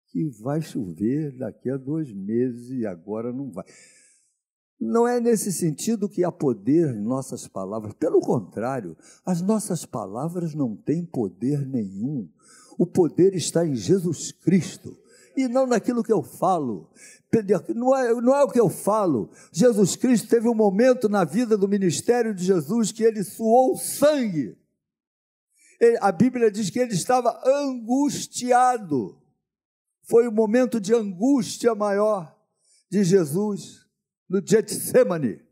que 0.09 0.29
vai 0.43 0.61
chover 0.61 1.37
daqui 1.37 1.71
a 1.71 1.77
dois 1.77 2.13
meses 2.13 2.71
e 2.71 2.87
agora 2.87 3.33
não 3.33 3.51
vai. 3.51 3.65
Não 4.79 5.09
é 5.09 5.21
nesse 5.21 5.53
sentido 5.53 6.09
que 6.09 6.23
há 6.23 6.31
poder 6.31 6.95
em 6.95 7.03
nossas 7.03 7.49
palavras. 7.49 7.95
Pelo 7.95 8.21
contrário, 8.21 8.97
as 9.25 9.41
nossas 9.41 9.87
palavras 9.87 10.55
não 10.55 10.77
têm 10.77 11.05
poder 11.05 11.67
nenhum. 11.67 12.29
O 12.79 12.87
poder 12.87 13.35
está 13.35 13.67
em 13.67 13.75
Jesus 13.75 14.33
Cristo 14.33 14.97
e 15.37 15.49
não 15.49 15.67
naquilo 15.67 16.03
que 16.03 16.13
eu 16.13 16.23
falo. 16.23 16.91
Não 17.75 17.95
é, 17.95 18.15
não 18.15 18.35
é 18.35 18.45
o 18.45 18.49
que 18.49 18.61
eu 18.61 18.71
falo. 18.71 19.31
Jesus 19.53 19.95
Cristo 19.95 20.29
teve 20.29 20.49
um 20.49 20.55
momento 20.55 21.09
na 21.09 21.25
vida 21.25 21.57
do 21.57 21.69
ministério 21.69 22.35
de 22.35 22.45
Jesus 22.45 22.91
que 22.93 23.03
ele 23.03 23.23
suou 23.23 23.77
sangue. 23.77 24.57
Ele, 25.81 25.99
a 26.01 26.11
Bíblia 26.11 26.51
diz 26.51 26.71
que 26.71 26.79
ele 26.79 26.95
estava 26.95 27.41
angustiado. 27.45 29.21
Foi 30.09 30.27
o 30.27 30.33
momento 30.33 30.81
de 30.81 30.95
angústia 30.95 31.75
maior 31.75 32.35
de 32.91 33.05
Jesus 33.05 33.87
no 34.29 34.41
Getsemane. 34.45 35.46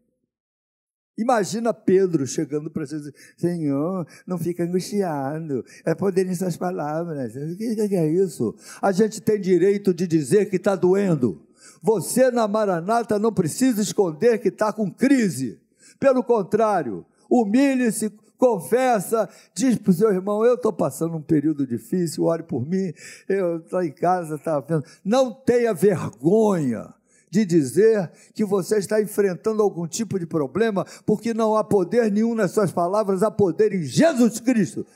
Imagina 1.17 1.73
Pedro 1.73 2.27
chegando 2.27 2.69
para 2.69 2.85
Jesus, 2.85 3.13
Senhor, 3.37 4.07
não 4.27 4.37
fica 4.37 4.65
angustiado, 4.65 5.65
é 5.85 5.95
poder 5.95 6.27
em 6.27 6.35
suas 6.35 6.57
palavras. 6.57 7.37
O 7.37 7.57
que 7.57 7.95
é 7.95 8.07
isso? 8.07 8.55
A 8.83 8.91
gente 8.91 9.21
tem 9.21 9.41
direito 9.41 9.95
de 9.95 10.07
dizer 10.07 10.51
que 10.51 10.57
está 10.57 10.75
doendo. 10.75 11.41
Você 11.81 12.31
na 12.31 12.49
Maranata 12.49 13.19
não 13.19 13.33
precisa 13.33 13.81
esconder 13.81 14.39
que 14.39 14.49
está 14.49 14.73
com 14.73 14.91
crise. 14.91 15.61
Pelo 16.01 16.25
contrário, 16.25 17.07
humilhe-se, 17.31 18.11
confessa, 18.37 19.29
diz 19.55 19.79
para 19.79 19.91
o 19.91 19.95
seu 19.95 20.11
irmão: 20.11 20.45
Eu 20.45 20.55
estou 20.55 20.73
passando 20.73 21.17
um 21.17 21.23
período 21.23 21.65
difícil, 21.67 22.25
ore 22.25 22.43
por 22.43 22.67
mim, 22.67 22.93
eu 23.29 23.59
estou 23.59 23.83
em 23.83 23.93
casa, 23.93 24.37
tá 24.37 24.59
vendo. 24.61 24.85
Não 25.05 25.33
tenha 25.33 25.73
vergonha 25.73 26.93
de 27.35 27.45
dizer 27.45 28.13
que 28.33 28.45
você 28.45 28.79
está 28.79 29.03
enfrentando 29.03 29.61
algum 29.61 29.89
tipo 29.89 30.21
de 30.21 30.25
problema, 30.25 30.87
porque 31.05 31.35
não 31.35 31.57
há 31.57 31.65
poder 31.65 32.09
nenhum 32.13 32.33
nas 32.33 32.53
suas 32.53 32.71
palavras, 32.71 33.25
há 33.25 33.31
poder 33.31 33.75
em 33.75 33.83
Jesus 33.83 34.39
Cristo. 34.39 34.87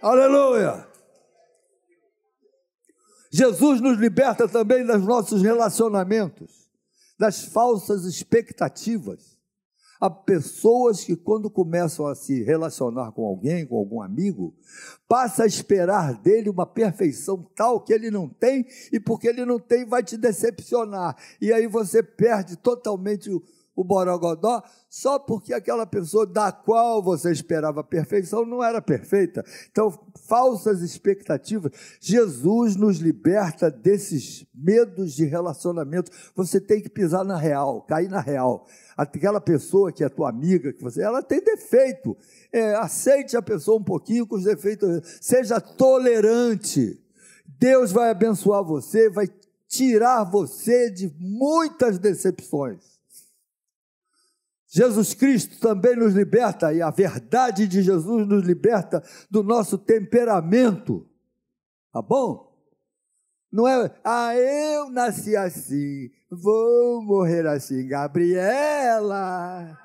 Aleluia! 0.00 0.88
Jesus 3.30 3.82
nos 3.82 3.98
liberta 3.98 4.48
também 4.48 4.86
dos 4.86 5.02
nossos 5.04 5.42
relacionamentos. 5.42 6.64
das 7.16 7.44
falsas 7.44 8.04
expectativas. 8.06 9.33
Há 10.00 10.10
pessoas 10.10 11.04
que, 11.04 11.16
quando 11.16 11.50
começam 11.50 12.06
a 12.06 12.14
se 12.14 12.42
relacionar 12.42 13.12
com 13.12 13.24
alguém, 13.24 13.66
com 13.66 13.76
algum 13.76 14.02
amigo, 14.02 14.54
passa 15.08 15.44
a 15.44 15.46
esperar 15.46 16.14
dele 16.20 16.50
uma 16.50 16.66
perfeição 16.66 17.48
tal 17.54 17.80
que 17.80 17.92
ele 17.92 18.10
não 18.10 18.28
tem, 18.28 18.66
e 18.92 18.98
porque 18.98 19.28
ele 19.28 19.44
não 19.44 19.58
tem, 19.58 19.84
vai 19.84 20.02
te 20.02 20.16
decepcionar. 20.16 21.16
E 21.40 21.52
aí 21.52 21.66
você 21.66 22.02
perde 22.02 22.56
totalmente 22.56 23.30
o, 23.30 23.42
o 23.76 23.82
borogodó 23.82 24.62
só 24.88 25.18
porque 25.18 25.52
aquela 25.52 25.84
pessoa 25.84 26.24
da 26.24 26.52
qual 26.52 27.02
você 27.02 27.32
esperava 27.32 27.82
perfeição 27.82 28.46
não 28.46 28.62
era 28.62 28.80
perfeita. 28.80 29.44
Então, 29.70 29.92
falsas 30.28 30.80
expectativas. 30.82 31.72
Jesus 32.00 32.76
nos 32.76 32.98
liberta 32.98 33.70
desses 33.70 34.46
medos 34.54 35.14
de 35.14 35.24
relacionamento. 35.24 36.12
Você 36.36 36.60
tem 36.60 36.80
que 36.80 36.88
pisar 36.88 37.24
na 37.24 37.36
real, 37.36 37.82
cair 37.82 38.08
na 38.08 38.20
real. 38.20 38.66
Aquela 38.96 39.40
pessoa 39.40 39.90
que 39.90 40.04
é 40.04 40.08
tua 40.08 40.28
amiga, 40.28 40.72
que 40.72 40.82
você, 40.82 41.02
ela 41.02 41.22
tem 41.22 41.42
defeito. 41.42 42.16
É, 42.52 42.76
aceite 42.76 43.36
a 43.36 43.42
pessoa 43.42 43.80
um 43.80 43.84
pouquinho 43.84 44.26
com 44.26 44.36
os 44.36 44.44
defeitos. 44.44 45.18
Seja 45.20 45.60
tolerante. 45.60 47.00
Deus 47.58 47.90
vai 47.90 48.10
abençoar 48.10 48.62
você, 48.62 49.10
vai 49.10 49.26
tirar 49.66 50.22
você 50.22 50.88
de 50.88 51.12
muitas 51.18 51.98
decepções. 51.98 52.93
Jesus 54.74 55.14
Cristo 55.14 55.60
também 55.60 55.94
nos 55.94 56.14
liberta, 56.14 56.72
e 56.72 56.82
a 56.82 56.90
verdade 56.90 57.68
de 57.68 57.80
Jesus 57.80 58.26
nos 58.26 58.42
liberta 58.42 59.00
do 59.30 59.44
nosso 59.44 59.78
temperamento. 59.78 61.08
Tá 61.92 62.02
bom? 62.02 62.52
Não 63.52 63.68
é, 63.68 63.94
ah, 64.02 64.34
eu 64.34 64.90
nasci 64.90 65.36
assim, 65.36 66.10
vou 66.28 67.00
morrer 67.04 67.46
assim, 67.46 67.86
Gabriela. 67.86 69.78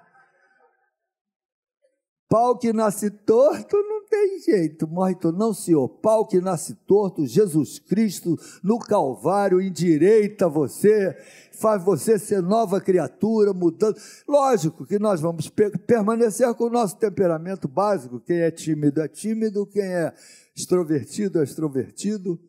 Pau 2.30 2.56
que 2.60 2.72
nasce 2.72 3.10
torto 3.10 3.76
não 3.76 4.06
tem 4.06 4.40
jeito, 4.40 4.88
morre 4.88 5.16
todo. 5.16 5.36
Não, 5.36 5.52
senhor, 5.52 5.90
pau 5.90 6.28
que 6.28 6.40
nasce 6.40 6.76
torto, 6.76 7.26
Jesus 7.26 7.80
Cristo 7.80 8.38
no 8.64 8.78
Calvário 8.78 9.60
endireita 9.60 10.48
você 10.48 11.18
faz 11.54 11.84
você 11.84 12.20
ser 12.20 12.44
nova 12.44 12.80
criatura, 12.80 13.52
mudando. 13.52 13.98
Lógico 14.28 14.86
que 14.86 15.00
nós 15.00 15.20
vamos 15.20 15.52
permanecer 15.88 16.54
com 16.54 16.66
o 16.66 16.70
nosso 16.70 16.98
temperamento 16.98 17.68
básico. 17.68 18.20
Quem 18.20 18.42
é 18.42 18.52
tímido 18.52 19.02
é 19.02 19.08
tímido, 19.08 19.66
quem 19.66 19.82
é 19.82 20.14
extrovertido 20.56 21.40
é 21.40 21.44
extrovertido, 21.44 22.40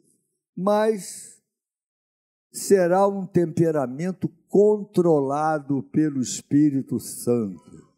mas 0.54 1.40
será 2.52 3.08
um 3.08 3.24
temperamento 3.24 4.30
controlado 4.46 5.82
pelo 5.84 6.20
Espírito 6.20 7.00
Santo. 7.00 7.89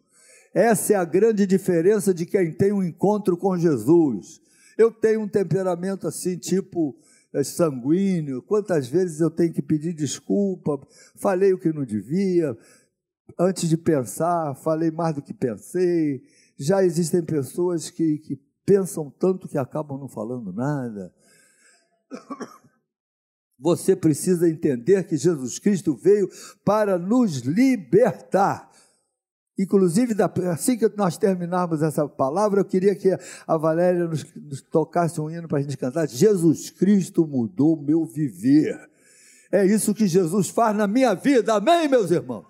Essa 0.54 0.94
é 0.94 0.96
a 0.96 1.04
grande 1.04 1.46
diferença 1.46 2.12
de 2.12 2.26
quem 2.26 2.52
tem 2.52 2.72
um 2.72 2.82
encontro 2.82 3.36
com 3.36 3.56
Jesus. 3.56 4.40
Eu 4.76 4.90
tenho 4.90 5.20
um 5.20 5.28
temperamento 5.28 6.06
assim, 6.06 6.36
tipo 6.36 6.96
é 7.32 7.42
sanguíneo, 7.42 8.42
quantas 8.42 8.86
vezes 8.88 9.20
eu 9.20 9.30
tenho 9.30 9.52
que 9.52 9.62
pedir 9.62 9.94
desculpa, 9.94 10.78
falei 11.16 11.54
o 11.54 11.58
que 11.58 11.72
não 11.72 11.84
devia, 11.84 12.56
antes 13.38 13.68
de 13.68 13.76
pensar, 13.76 14.54
falei 14.56 14.90
mais 14.90 15.14
do 15.14 15.22
que 15.22 15.32
pensei. 15.32 16.22
Já 16.58 16.84
existem 16.84 17.22
pessoas 17.22 17.88
que, 17.88 18.18
que 18.18 18.38
pensam 18.66 19.10
tanto 19.10 19.48
que 19.48 19.56
acabam 19.56 19.98
não 19.98 20.08
falando 20.08 20.52
nada. 20.52 21.12
Você 23.58 23.94
precisa 23.94 24.48
entender 24.48 25.04
que 25.06 25.16
Jesus 25.16 25.58
Cristo 25.58 25.94
veio 25.94 26.28
para 26.64 26.98
nos 26.98 27.38
libertar. 27.38 28.71
Inclusive, 29.58 30.14
assim 30.50 30.78
que 30.78 30.88
nós 30.96 31.18
terminarmos 31.18 31.82
essa 31.82 32.08
palavra, 32.08 32.60
eu 32.60 32.64
queria 32.64 32.94
que 32.94 33.16
a 33.46 33.56
Valéria 33.56 34.06
nos, 34.06 34.24
nos 34.34 34.62
tocasse 34.62 35.20
um 35.20 35.30
hino 35.30 35.46
para 35.46 35.58
a 35.58 35.62
gente 35.62 35.76
cantar. 35.76 36.08
Jesus 36.08 36.70
Cristo 36.70 37.26
mudou 37.26 37.80
meu 37.80 38.04
viver. 38.06 38.78
É 39.52 39.66
isso 39.66 39.94
que 39.94 40.06
Jesus 40.06 40.48
faz 40.48 40.74
na 40.74 40.86
minha 40.86 41.14
vida. 41.14 41.54
Amém, 41.54 41.86
meus 41.86 42.10
irmãos? 42.10 42.46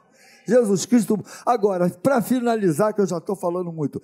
Jesus 0.46 0.86
Cristo. 0.86 1.18
Agora, 1.44 1.90
para 1.90 2.22
finalizar, 2.22 2.94
que 2.94 3.00
eu 3.00 3.06
já 3.06 3.18
estou 3.18 3.34
falando 3.34 3.72
muito, 3.72 4.00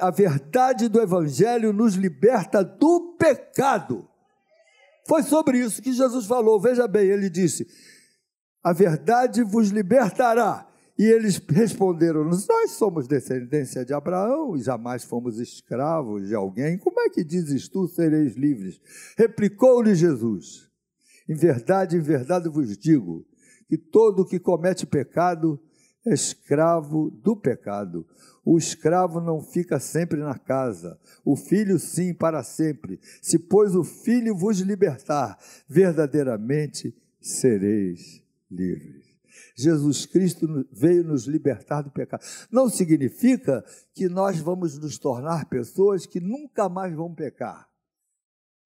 a 0.00 0.10
verdade 0.10 0.88
do 0.88 1.00
Evangelho 1.00 1.72
nos 1.72 1.94
liberta 1.94 2.64
do 2.64 3.16
pecado. 3.18 4.08
Foi 5.06 5.22
sobre 5.22 5.58
isso 5.58 5.82
que 5.82 5.92
Jesus 5.92 6.26
falou. 6.26 6.58
Veja 6.58 6.88
bem, 6.88 7.08
ele 7.08 7.28
disse: 7.28 7.66
A 8.62 8.72
verdade 8.72 9.42
vos 9.42 9.68
libertará. 9.68 10.66
E 10.98 11.04
eles 11.04 11.38
responderam-nos: 11.38 12.46
Nós 12.46 12.72
somos 12.72 13.08
descendência 13.08 13.84
de 13.84 13.92
Abraão 13.92 14.56
e 14.56 14.62
jamais 14.62 15.04
fomos 15.04 15.38
escravos 15.38 16.28
de 16.28 16.34
alguém. 16.34 16.78
Como 16.78 17.00
é 17.00 17.08
que 17.08 17.24
dizes 17.24 17.68
tu 17.68 17.88
sereis 17.88 18.34
livres? 18.36 18.80
Replicou-lhe 19.16 19.94
Jesus: 19.94 20.70
Em 21.28 21.34
verdade, 21.34 21.96
em 21.96 22.00
verdade 22.00 22.48
vos 22.48 22.78
digo 22.78 23.26
que 23.68 23.76
todo 23.76 24.26
que 24.26 24.38
comete 24.38 24.86
pecado 24.86 25.60
é 26.06 26.12
escravo 26.12 27.10
do 27.10 27.34
pecado. 27.34 28.06
O 28.44 28.58
escravo 28.58 29.20
não 29.20 29.40
fica 29.40 29.80
sempre 29.80 30.20
na 30.20 30.38
casa, 30.38 30.98
o 31.24 31.34
filho 31.34 31.78
sim 31.78 32.12
para 32.12 32.42
sempre. 32.42 33.00
Se, 33.22 33.38
pois, 33.38 33.74
o 33.74 33.82
filho 33.82 34.36
vos 34.36 34.60
libertar, 34.60 35.38
verdadeiramente 35.66 36.94
sereis 37.20 38.22
livres. 38.50 39.03
Jesus 39.54 40.04
Cristo 40.04 40.66
veio 40.72 41.04
nos 41.04 41.26
libertar 41.26 41.82
do 41.82 41.90
pecado. 41.90 42.24
Não 42.50 42.68
significa 42.68 43.64
que 43.94 44.08
nós 44.08 44.38
vamos 44.38 44.76
nos 44.78 44.98
tornar 44.98 45.48
pessoas 45.48 46.06
que 46.06 46.20
nunca 46.20 46.68
mais 46.68 46.94
vão 46.94 47.14
pecar. 47.14 47.68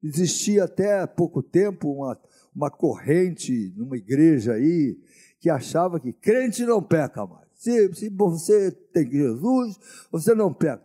Existia 0.03 0.65
até 0.65 1.07
pouco 1.07 1.43
tempo 1.43 1.93
uma, 1.93 2.19
uma 2.55 2.71
corrente 2.71 3.73
numa 3.77 3.97
igreja 3.97 4.53
aí 4.53 4.99
que 5.41 5.51
achava 5.51 6.01
que 6.01 6.13
crente 6.13 6.65
não 6.65 6.83
peca 6.83 7.27
mais. 7.27 7.49
Se, 7.55 7.93
se 7.95 8.09
você 8.09 8.71
tem 8.71 9.11
Jesus, 9.11 9.79
você 10.11 10.35
não 10.35 10.55
peca. 10.55 10.83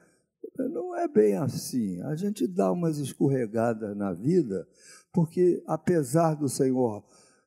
Não 0.57 0.95
é 0.95 1.07
bem 1.07 1.37
assim. 1.37 2.01
A 2.01 2.15
gente 2.15 2.47
dá 2.47 2.71
umas 2.71 2.97
escorregadas 2.97 3.95
na 3.95 4.11
vida, 4.11 4.67
porque 5.11 5.63
apesar 5.65 6.35
do 6.35 6.49
Senhor 6.49 7.03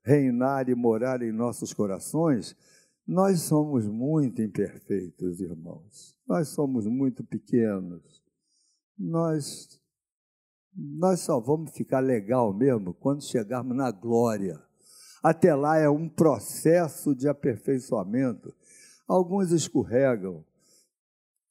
reinar 0.06 0.68
e 0.68 0.74
morar 0.74 1.20
em 1.20 1.32
nossos 1.32 1.74
corações, 1.74 2.56
nós 3.04 3.40
somos 3.40 3.86
muito 3.86 4.40
imperfeitos, 4.40 5.40
irmãos. 5.40 6.16
Nós 6.26 6.48
somos 6.48 6.86
muito 6.86 7.24
pequenos. 7.24 8.22
Nós 8.96 9.80
nós 10.78 11.20
só 11.20 11.40
vamos 11.40 11.72
ficar 11.72 12.00
legal 12.00 12.52
mesmo 12.52 12.92
quando 12.92 13.24
chegarmos 13.24 13.74
na 13.74 13.90
glória. 13.90 14.62
Até 15.22 15.54
lá 15.54 15.78
é 15.78 15.88
um 15.88 16.06
processo 16.06 17.14
de 17.14 17.26
aperfeiçoamento. 17.26 18.54
Alguns 19.08 19.52
escorregam, 19.52 20.44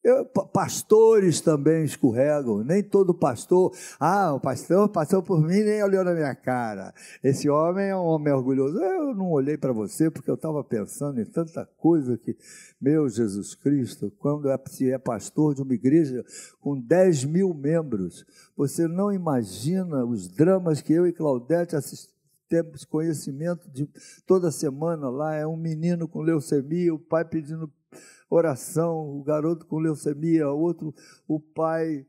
eu, 0.06 0.24
pastores 0.24 1.42
também 1.42 1.84
escorregam, 1.84 2.64
nem 2.64 2.84
todo 2.84 3.12
pastor, 3.12 3.74
ah, 4.00 4.36
o 4.36 4.40
pastor 4.40 4.88
passou 4.88 5.24
por 5.24 5.42
mim 5.42 5.64
nem 5.64 5.84
olhou 5.84 6.04
na 6.04 6.14
minha 6.14 6.36
cara. 6.36 6.94
Esse 7.24 7.50
homem 7.50 7.88
é 7.88 7.96
um 7.96 8.06
homem 8.06 8.32
orgulhoso. 8.32 8.78
Eu 8.78 9.16
não 9.16 9.32
olhei 9.32 9.58
para 9.58 9.74
você 9.74 10.12
porque 10.12 10.30
eu 10.30 10.36
estava 10.36 10.64
pensando 10.64 11.20
em 11.20 11.26
tanta 11.26 11.66
coisa 11.78 12.20
que, 12.20 12.38
meu 12.80 13.10
Jesus 13.10 13.56
Cristo, 13.56 14.14
quando 14.20 14.48
é, 14.48 14.60
se 14.68 14.92
é 14.92 15.00
pastor 15.00 15.56
de 15.56 15.64
uma 15.64 15.74
igreja 15.74 16.24
com 16.62 16.80
10 16.80 17.26
mil 17.26 17.52
membros, 17.56 18.24
você 18.56 18.88
não 18.88 19.12
imagina 19.12 20.06
os 20.06 20.28
dramas 20.28 20.82
que 20.82 20.94
eu 20.94 21.08
e 21.08 21.14
Claudete 21.14 21.76
assistimos 21.76 22.14
temos 22.48 22.86
conhecimento 22.86 23.68
de 23.72 23.90
toda 24.26 24.52
semana 24.52 25.10
lá, 25.10 25.34
é 25.34 25.48
um 25.48 25.58
menino 25.58 26.08
com 26.08 26.22
leucemia, 26.22 26.94
o 26.94 27.00
pai 27.00 27.26
pedindo 27.26 27.72
oração, 28.30 29.18
o 29.18 29.24
garoto 29.24 29.66
com 29.66 29.80
leucemia, 29.80 30.50
outro, 30.50 30.94
o 31.28 31.40
pai 31.40 32.06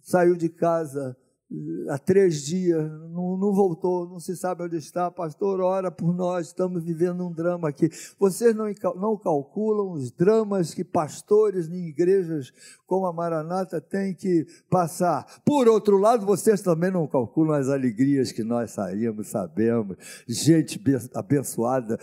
saiu 0.00 0.36
de 0.36 0.48
casa 0.48 1.16
eh, 1.50 1.90
há 1.90 1.98
três 1.98 2.44
dias, 2.44 2.82
não, 3.10 3.36
não, 3.36 3.54
voltou, 3.54 4.08
não 4.08 4.18
se 4.18 4.36
sabe 4.36 4.64
onde 4.64 4.76
está, 4.76 5.10
pastor, 5.10 5.60
ora 5.60 5.90
por 5.90 6.12
nós, 6.14 6.48
estamos 6.48 6.82
vivendo 6.82 7.24
um 7.24 7.32
drama 7.32 7.68
aqui. 7.68 7.88
Vocês 8.18 8.54
não, 8.54 8.66
não 8.96 9.16
calculam 9.16 9.92
os 9.92 10.10
dramas 10.10 10.74
que 10.74 10.82
pastores 10.82 11.68
em 11.68 11.88
igrejas 11.88 12.52
como 12.86 13.06
a 13.06 13.12
Maranata 13.12 13.80
têm 13.80 14.14
que 14.14 14.46
passar. 14.68 15.24
Por 15.44 15.68
outro 15.68 15.98
lado, 15.98 16.26
vocês 16.26 16.60
também 16.60 16.90
não 16.90 17.06
calculam 17.06 17.54
as 17.54 17.68
alegrias 17.68 18.32
que 18.32 18.42
nós 18.42 18.72
saímos, 18.72 19.28
sabemos, 19.28 19.96
gente 20.26 20.80
abençoada, 21.14 21.98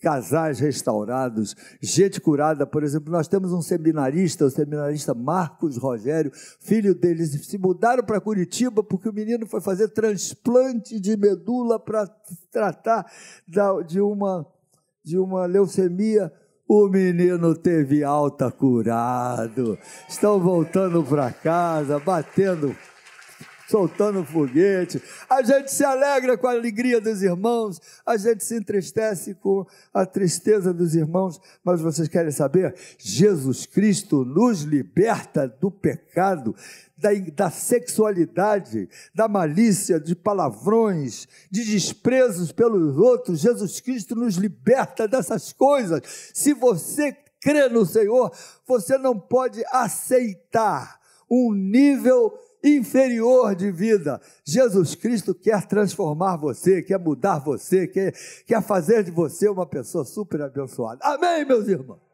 casais 0.00 0.60
restaurados, 0.60 1.56
gente 1.80 2.20
curada. 2.20 2.66
Por 2.66 2.82
exemplo, 2.82 3.12
nós 3.12 3.28
temos 3.28 3.52
um 3.52 3.62
seminarista, 3.62 4.44
o 4.44 4.50
seminarista 4.50 5.14
Marcos 5.14 5.76
Rogério, 5.76 6.32
filho 6.60 6.94
deles, 6.94 7.46
se 7.46 7.58
mudaram 7.58 8.04
para 8.04 8.20
Curitiba 8.20 8.82
porque 8.82 9.08
o 9.08 9.12
menino 9.12 9.46
foi 9.46 9.60
fazer 9.60 9.88
transplante 9.88 11.00
de 11.00 11.16
medula 11.16 11.78
para 11.78 12.06
tratar 12.50 13.06
de 13.86 14.00
uma 14.00 14.46
de 15.04 15.18
uma 15.18 15.46
leucemia. 15.46 16.30
O 16.68 16.86
menino 16.86 17.54
teve 17.54 18.04
alta 18.04 18.50
curado. 18.52 19.78
Estão 20.06 20.38
voltando 20.38 21.02
para 21.02 21.32
casa, 21.32 21.98
batendo 21.98 22.76
soltando 23.68 24.24
foguete, 24.24 25.00
a 25.28 25.42
gente 25.42 25.70
se 25.70 25.84
alegra 25.84 26.38
com 26.38 26.46
a 26.46 26.52
alegria 26.52 27.00
dos 27.00 27.22
irmãos, 27.22 27.80
a 28.04 28.16
gente 28.16 28.42
se 28.42 28.56
entristece 28.56 29.34
com 29.34 29.66
a 29.92 30.06
tristeza 30.06 30.72
dos 30.72 30.94
irmãos, 30.94 31.38
mas 31.62 31.80
vocês 31.80 32.08
querem 32.08 32.30
saber? 32.30 32.74
Jesus 32.98 33.66
Cristo 33.66 34.24
nos 34.24 34.62
liberta 34.62 35.46
do 35.46 35.70
pecado, 35.70 36.54
da, 36.96 37.10
da 37.34 37.50
sexualidade, 37.50 38.88
da 39.14 39.28
malícia, 39.28 40.00
de 40.00 40.16
palavrões, 40.16 41.28
de 41.50 41.62
desprezos 41.64 42.50
pelos 42.50 42.96
outros. 42.96 43.40
Jesus 43.40 43.80
Cristo 43.80 44.16
nos 44.16 44.36
liberta 44.36 45.06
dessas 45.06 45.52
coisas. 45.52 46.00
Se 46.32 46.54
você 46.54 47.14
crê 47.40 47.68
no 47.68 47.84
Senhor, 47.84 48.32
você 48.66 48.96
não 48.96 49.18
pode 49.18 49.62
aceitar 49.70 50.98
um 51.30 51.52
nível 51.52 52.32
inferior 52.62 53.54
de 53.54 53.70
vida. 53.70 54.20
Jesus 54.44 54.94
Cristo 54.94 55.34
quer 55.34 55.66
transformar 55.66 56.36
você, 56.36 56.82
quer 56.82 56.98
mudar 56.98 57.38
você, 57.38 57.86
quer, 57.86 58.12
quer 58.46 58.62
fazer 58.62 59.04
de 59.04 59.10
você 59.10 59.48
uma 59.48 59.66
pessoa 59.66 60.04
super 60.04 60.42
abençoada. 60.42 61.00
Amém, 61.02 61.44
meus 61.44 61.68
irmãos? 61.68 62.07